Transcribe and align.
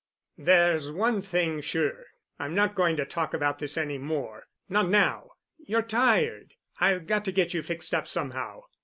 "There's 0.39 0.91
one 0.91 1.21
thing 1.21 1.61
sure: 1.61 2.05
I'm 2.39 2.55
not 2.55 2.73
going 2.73 2.95
to 2.95 3.05
talk 3.05 3.35
about 3.35 3.59
this 3.59 3.77
any 3.77 3.99
more—not 3.99 4.89
now. 4.89 5.33
You're 5.59 5.83
tired. 5.83 6.55
I've 6.79 7.05
got 7.05 7.23
to 7.25 7.31
get 7.31 7.53
you 7.53 7.61
fixed 7.61 7.93
up 7.93 8.07
somehow. 8.07 8.61